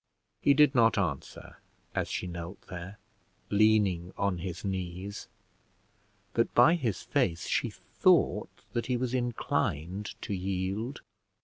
He 0.41 0.55
did 0.55 0.73
not 0.73 0.97
answer, 0.97 1.57
as 1.93 2.07
she 2.07 2.25
knelt 2.25 2.59
there, 2.61 2.97
leaning 3.51 4.11
on 4.17 4.39
his 4.39 4.65
knees, 4.65 5.27
but 6.33 6.51
by 6.55 6.73
his 6.73 7.03
face 7.03 7.45
she 7.47 7.69
thought 7.69 8.63
that 8.73 8.87
he 8.87 8.97
was 8.97 9.13
inclined 9.13 10.15
to 10.23 10.33
yield. 10.33 11.01